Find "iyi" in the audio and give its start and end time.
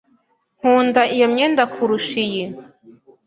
2.25-2.45